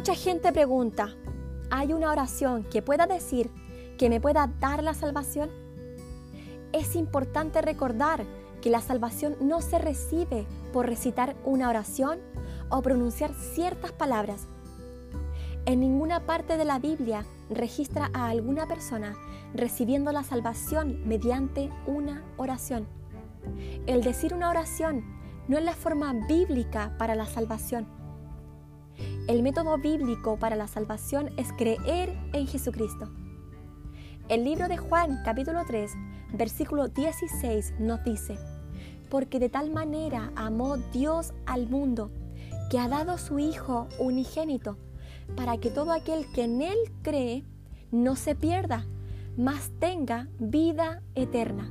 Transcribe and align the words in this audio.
Mucha 0.00 0.14
gente 0.14 0.50
pregunta, 0.50 1.14
¿hay 1.68 1.92
una 1.92 2.10
oración 2.10 2.64
que 2.64 2.80
pueda 2.80 3.06
decir 3.06 3.50
que 3.98 4.08
me 4.08 4.18
pueda 4.18 4.50
dar 4.58 4.82
la 4.82 4.94
salvación? 4.94 5.50
Es 6.72 6.96
importante 6.96 7.60
recordar 7.60 8.24
que 8.62 8.70
la 8.70 8.80
salvación 8.80 9.36
no 9.42 9.60
se 9.60 9.78
recibe 9.78 10.46
por 10.72 10.86
recitar 10.86 11.36
una 11.44 11.68
oración 11.68 12.18
o 12.70 12.80
pronunciar 12.80 13.34
ciertas 13.34 13.92
palabras. 13.92 14.46
En 15.66 15.80
ninguna 15.80 16.24
parte 16.24 16.56
de 16.56 16.64
la 16.64 16.78
Biblia 16.78 17.26
registra 17.50 18.08
a 18.14 18.30
alguna 18.30 18.66
persona 18.66 19.14
recibiendo 19.52 20.12
la 20.12 20.24
salvación 20.24 21.06
mediante 21.06 21.68
una 21.86 22.24
oración. 22.38 22.88
El 23.86 24.02
decir 24.02 24.32
una 24.32 24.48
oración 24.48 25.04
no 25.46 25.58
es 25.58 25.64
la 25.64 25.74
forma 25.74 26.14
bíblica 26.26 26.96
para 26.96 27.14
la 27.14 27.26
salvación. 27.26 27.99
El 29.30 29.44
método 29.44 29.78
bíblico 29.78 30.38
para 30.40 30.56
la 30.56 30.66
salvación 30.66 31.30
es 31.36 31.52
creer 31.52 32.12
en 32.32 32.48
Jesucristo. 32.48 33.08
El 34.28 34.42
libro 34.42 34.66
de 34.66 34.76
Juan 34.76 35.20
capítulo 35.24 35.62
3 35.64 35.92
versículo 36.32 36.88
16 36.88 37.74
nos 37.78 38.02
dice, 38.02 38.36
porque 39.08 39.38
de 39.38 39.48
tal 39.48 39.70
manera 39.70 40.32
amó 40.34 40.78
Dios 40.78 41.32
al 41.46 41.68
mundo, 41.68 42.10
que 42.72 42.80
ha 42.80 42.88
dado 42.88 43.18
su 43.18 43.38
Hijo 43.38 43.86
unigénito, 44.00 44.78
para 45.36 45.58
que 45.58 45.70
todo 45.70 45.92
aquel 45.92 46.26
que 46.32 46.42
en 46.42 46.60
Él 46.60 46.78
cree 47.02 47.44
no 47.92 48.16
se 48.16 48.34
pierda, 48.34 48.84
mas 49.36 49.70
tenga 49.78 50.26
vida 50.40 51.02
eterna. 51.14 51.70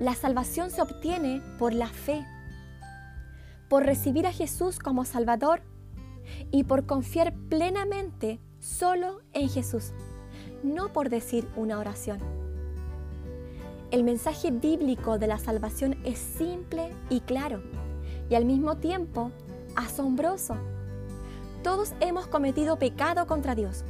La 0.00 0.16
salvación 0.16 0.72
se 0.72 0.82
obtiene 0.82 1.40
por 1.60 1.72
la 1.72 1.86
fe, 1.86 2.26
por 3.68 3.84
recibir 3.84 4.26
a 4.26 4.32
Jesús 4.32 4.80
como 4.80 5.04
Salvador 5.04 5.62
y 6.50 6.64
por 6.64 6.86
confiar 6.86 7.34
plenamente 7.48 8.40
solo 8.60 9.20
en 9.32 9.48
Jesús, 9.48 9.92
no 10.62 10.92
por 10.92 11.08
decir 11.08 11.48
una 11.56 11.78
oración. 11.78 12.18
El 13.90 14.04
mensaje 14.04 14.50
bíblico 14.50 15.18
de 15.18 15.26
la 15.26 15.38
salvación 15.38 15.98
es 16.04 16.18
simple 16.18 16.94
y 17.10 17.20
claro 17.20 17.62
y 18.30 18.34
al 18.34 18.46
mismo 18.46 18.76
tiempo 18.78 19.30
asombroso. 19.76 20.56
Todos 21.62 21.92
hemos 22.00 22.26
cometido 22.26 22.78
pecado 22.78 23.26
contra 23.26 23.54
Dios. 23.54 23.84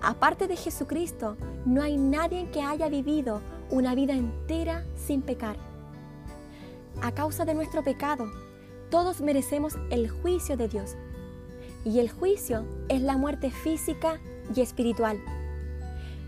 Aparte 0.00 0.46
de 0.46 0.56
Jesucristo, 0.56 1.36
no 1.64 1.82
hay 1.82 1.96
nadie 1.96 2.48
que 2.50 2.62
haya 2.62 2.88
vivido 2.88 3.40
una 3.70 3.94
vida 3.94 4.12
entera 4.12 4.84
sin 4.94 5.22
pecar. 5.22 5.56
A 7.02 7.12
causa 7.12 7.44
de 7.44 7.54
nuestro 7.54 7.82
pecado, 7.82 8.30
todos 8.90 9.20
merecemos 9.20 9.76
el 9.90 10.08
juicio 10.08 10.56
de 10.56 10.68
Dios. 10.68 10.96
Y 11.86 12.00
el 12.00 12.10
juicio 12.10 12.66
es 12.88 13.00
la 13.00 13.16
muerte 13.16 13.52
física 13.52 14.18
y 14.52 14.60
espiritual. 14.60 15.22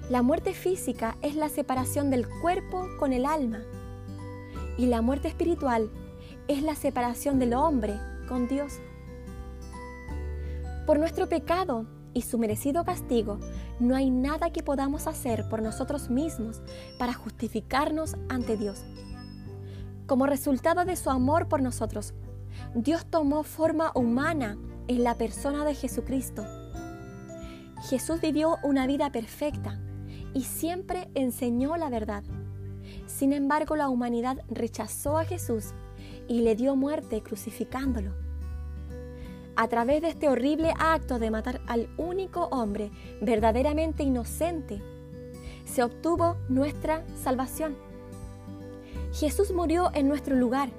La 0.08 0.22
muerte 0.22 0.54
física 0.54 1.16
es 1.20 1.34
la 1.34 1.48
separación 1.48 2.10
del 2.10 2.28
cuerpo 2.28 2.86
con 2.96 3.12
el 3.12 3.26
alma 3.26 3.62
y 4.76 4.86
la 4.86 5.02
muerte 5.02 5.26
espiritual 5.26 5.90
es 6.46 6.62
la 6.62 6.76
separación 6.76 7.40
del 7.40 7.54
hombre 7.54 7.98
con 8.28 8.46
Dios. 8.46 8.74
Por 10.86 11.00
nuestro 11.00 11.28
pecado 11.28 11.86
y 12.14 12.22
su 12.22 12.38
merecido 12.38 12.84
castigo, 12.84 13.40
no 13.80 13.96
hay 13.96 14.10
nada 14.10 14.52
que 14.52 14.62
podamos 14.62 15.08
hacer 15.08 15.48
por 15.48 15.60
nosotros 15.60 16.08
mismos 16.08 16.62
para 17.00 17.14
justificarnos 17.14 18.14
ante 18.28 18.56
Dios. 18.56 18.84
Como 20.06 20.26
resultado 20.26 20.84
de 20.84 20.94
su 20.94 21.10
amor 21.10 21.48
por 21.48 21.60
nosotros, 21.62 22.14
Dios 22.76 23.06
tomó 23.06 23.42
forma 23.42 23.90
humana 23.96 24.56
en 24.88 25.04
la 25.04 25.16
persona 25.16 25.64
de 25.64 25.74
Jesucristo. 25.74 26.44
Jesús 27.88 28.20
vivió 28.20 28.56
una 28.62 28.86
vida 28.86 29.12
perfecta 29.12 29.78
y 30.34 30.42
siempre 30.42 31.08
enseñó 31.14 31.76
la 31.76 31.90
verdad. 31.90 32.24
Sin 33.06 33.32
embargo, 33.32 33.76
la 33.76 33.88
humanidad 33.88 34.42
rechazó 34.48 35.18
a 35.18 35.24
Jesús 35.24 35.72
y 36.26 36.40
le 36.40 36.56
dio 36.56 36.74
muerte 36.74 37.22
crucificándolo. 37.22 38.12
A 39.56 39.68
través 39.68 40.02
de 40.02 40.08
este 40.08 40.28
horrible 40.28 40.72
acto 40.78 41.18
de 41.18 41.30
matar 41.30 41.60
al 41.66 41.88
único 41.96 42.44
hombre 42.46 42.90
verdaderamente 43.20 44.04
inocente, 44.04 44.80
se 45.64 45.82
obtuvo 45.82 46.36
nuestra 46.48 47.04
salvación. 47.16 47.76
Jesús 49.12 49.52
murió 49.52 49.90
en 49.94 50.08
nuestro 50.08 50.36
lugar, 50.36 50.70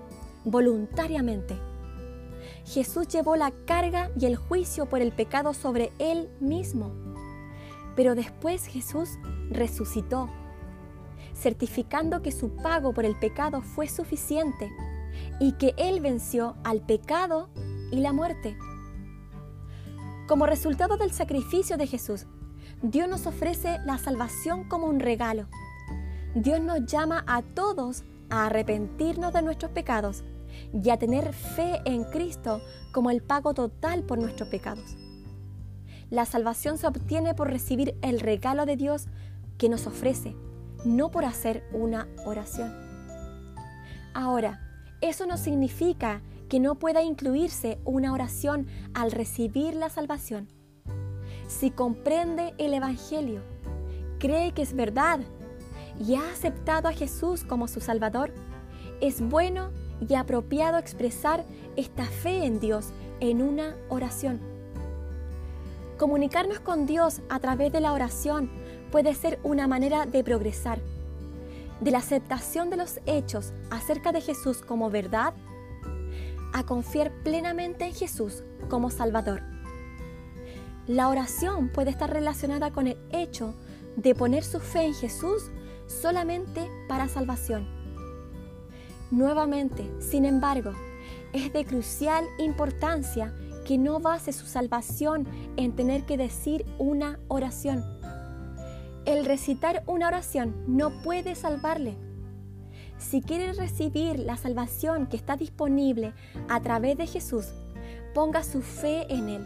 voluntariamente. 0.45 1.68
Jesús 2.69 3.07
llevó 3.07 3.35
la 3.35 3.51
carga 3.65 4.11
y 4.15 4.27
el 4.27 4.35
juicio 4.35 4.85
por 4.85 5.01
el 5.01 5.11
pecado 5.11 5.55
sobre 5.55 5.91
él 5.97 6.29
mismo. 6.39 6.93
Pero 7.95 8.13
después 8.13 8.67
Jesús 8.67 9.17
resucitó, 9.49 10.29
certificando 11.33 12.21
que 12.21 12.31
su 12.31 12.55
pago 12.57 12.93
por 12.93 13.05
el 13.05 13.15
pecado 13.15 13.61
fue 13.61 13.87
suficiente 13.87 14.69
y 15.39 15.53
que 15.53 15.73
Él 15.77 15.99
venció 15.99 16.57
al 16.63 16.81
pecado 16.81 17.49
y 17.91 18.01
la 18.01 18.13
muerte. 18.13 18.55
Como 20.27 20.45
resultado 20.45 20.95
del 20.97 21.11
sacrificio 21.11 21.75
de 21.75 21.87
Jesús, 21.87 22.27
Dios 22.83 23.09
nos 23.09 23.25
ofrece 23.25 23.79
la 23.85 23.97
salvación 23.97 24.69
como 24.69 24.85
un 24.85 24.99
regalo. 24.99 25.47
Dios 26.35 26.61
nos 26.61 26.85
llama 26.85 27.23
a 27.25 27.41
todos 27.41 28.03
a 28.29 28.45
arrepentirnos 28.45 29.33
de 29.33 29.41
nuestros 29.41 29.71
pecados 29.71 30.23
y 30.73 30.89
a 30.89 30.97
tener 30.97 31.33
fe 31.33 31.81
en 31.85 32.03
Cristo 32.05 32.61
como 32.91 33.11
el 33.11 33.21
pago 33.21 33.53
total 33.53 34.03
por 34.03 34.19
nuestros 34.19 34.49
pecados. 34.49 34.95
La 36.09 36.25
salvación 36.25 36.77
se 36.77 36.87
obtiene 36.87 37.35
por 37.35 37.49
recibir 37.49 37.95
el 38.01 38.19
regalo 38.19 38.65
de 38.65 38.75
Dios 38.75 39.07
que 39.57 39.69
nos 39.69 39.85
ofrece, 39.85 40.35
no 40.85 41.11
por 41.11 41.25
hacer 41.25 41.63
una 41.71 42.07
oración. 42.25 42.73
Ahora, 44.13 44.59
eso 45.01 45.27
no 45.27 45.37
significa 45.37 46.21
que 46.49 46.59
no 46.59 46.75
pueda 46.75 47.03
incluirse 47.03 47.79
una 47.85 48.11
oración 48.11 48.67
al 48.93 49.11
recibir 49.11 49.75
la 49.75 49.89
salvación. 49.89 50.47
Si 51.47 51.71
comprende 51.71 52.53
el 52.57 52.73
Evangelio, 52.73 53.41
cree 54.19 54.51
que 54.53 54.63
es 54.63 54.73
verdad 54.73 55.19
y 55.99 56.15
ha 56.15 56.31
aceptado 56.31 56.87
a 56.87 56.93
Jesús 56.93 57.43
como 57.43 57.67
su 57.67 57.81
Salvador, 57.81 58.33
es 58.99 59.21
bueno 59.21 59.71
y 60.07 60.15
apropiado 60.15 60.77
expresar 60.77 61.45
esta 61.75 62.05
fe 62.05 62.45
en 62.45 62.59
Dios 62.59 62.91
en 63.19 63.41
una 63.41 63.75
oración. 63.89 64.39
Comunicarnos 65.97 66.59
con 66.59 66.85
Dios 66.85 67.21
a 67.29 67.39
través 67.39 67.71
de 67.71 67.81
la 67.81 67.93
oración 67.93 68.49
puede 68.91 69.13
ser 69.13 69.39
una 69.43 69.67
manera 69.67 70.05
de 70.05 70.23
progresar, 70.23 70.79
de 71.81 71.91
la 71.91 71.97
aceptación 71.97 72.69
de 72.69 72.77
los 72.77 72.99
hechos 73.05 73.53
acerca 73.69 74.11
de 74.11 74.21
Jesús 74.21 74.61
como 74.61 74.89
verdad, 74.89 75.33
a 76.53 76.63
confiar 76.63 77.11
plenamente 77.23 77.85
en 77.85 77.93
Jesús 77.93 78.43
como 78.69 78.89
Salvador. 78.89 79.41
La 80.87 81.09
oración 81.09 81.69
puede 81.69 81.91
estar 81.91 82.11
relacionada 82.11 82.71
con 82.71 82.87
el 82.87 82.97
hecho 83.11 83.53
de 83.95 84.15
poner 84.15 84.43
su 84.43 84.59
fe 84.59 84.85
en 84.85 84.93
Jesús 84.93 85.51
solamente 85.87 86.67
para 86.87 87.07
salvación. 87.07 87.78
Nuevamente, 89.11 89.89
sin 89.99 90.25
embargo, 90.25 90.73
es 91.33 91.51
de 91.53 91.65
crucial 91.65 92.25
importancia 92.37 93.33
que 93.65 93.77
no 93.77 93.99
base 93.99 94.31
su 94.31 94.45
salvación 94.45 95.27
en 95.57 95.75
tener 95.75 96.05
que 96.05 96.17
decir 96.17 96.65
una 96.77 97.19
oración 97.27 97.99
el 99.09 99.25
recitar 99.25 99.83
una 99.87 100.07
oración 100.07 100.55
no 100.67 101.01
puede 101.01 101.33
salvarle. 101.33 101.97
Si 102.99 103.21
quiere 103.21 103.53
recibir 103.53 104.19
la 104.19 104.37
salvación 104.37 105.07
que 105.07 105.17
está 105.17 105.35
disponible 105.35 106.13
a 106.47 106.61
través 106.61 106.97
de 106.97 107.07
Jesús, 107.07 107.47
ponga 108.13 108.43
su 108.43 108.61
fe 108.61 109.11
en 109.11 109.29
Él. 109.29 109.45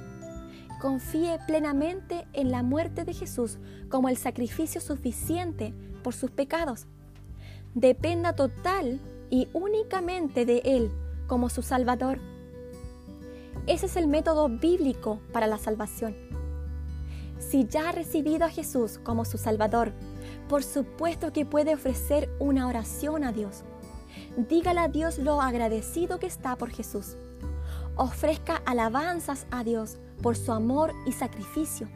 Confíe 0.82 1.40
plenamente 1.48 2.28
en 2.34 2.52
la 2.52 2.62
muerte 2.62 3.06
de 3.06 3.14
Jesús 3.14 3.58
como 3.90 4.10
el 4.10 4.18
sacrificio 4.18 4.82
suficiente 4.82 5.74
por 6.04 6.14
sus 6.14 6.32
pecados. 6.32 6.88
Dependa 7.74 8.34
total 8.34 9.00
y 9.30 9.48
únicamente 9.54 10.46
de 10.46 10.62
Él 10.66 10.92
como 11.28 11.50
su 11.50 11.62
Salvador. 11.62 12.20
Ese 13.68 13.86
es 13.86 13.96
el 13.96 14.08
método 14.08 14.50
bíblico 14.50 15.20
para 15.32 15.48
la 15.48 15.58
salvación. 15.58 16.16
Si 17.40 17.66
ya 17.66 17.90
ha 17.90 17.92
recibido 17.92 18.46
a 18.46 18.50
Jesús 18.50 19.00
como 19.04 19.26
su 19.26 19.38
Salvador, 19.38 19.94
por 20.50 20.64
supuesto 20.64 21.32
que 21.34 21.46
puede 21.46 21.74
ofrecer 21.74 22.30
una 22.40 22.68
oración 22.68 23.24
a 23.24 23.32
Dios. 23.32 23.64
Dígale 24.38 24.80
a 24.80 24.88
Dios 24.88 25.18
lo 25.18 25.42
agradecido 25.42 26.20
que 26.20 26.28
está 26.28 26.56
por 26.56 26.70
Jesús. 26.70 27.16
Ofrezca 27.96 28.62
alabanzas 28.66 29.46
a 29.52 29.64
Dios 29.64 29.98
por 30.22 30.36
su 30.36 30.52
amor 30.52 30.94
y 31.06 31.12
sacrificio. 31.12 31.88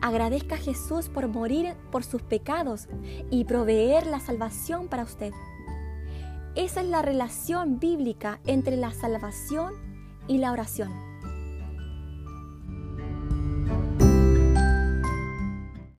Agradezca 0.00 0.54
a 0.54 0.58
Jesús 0.58 1.08
por 1.08 1.28
morir 1.28 1.74
por 1.90 2.04
sus 2.04 2.22
pecados 2.22 2.88
y 3.30 3.44
proveer 3.44 4.06
la 4.06 4.20
salvación 4.20 4.88
para 4.88 5.02
usted. 5.02 5.32
Esa 6.56 6.80
es 6.80 6.88
la 6.88 7.02
relación 7.02 7.78
bíblica 7.78 8.40
entre 8.46 8.76
la 8.76 8.92
salvación 8.92 9.72
y 10.26 10.38
la 10.38 10.52
oración. 10.52 11.09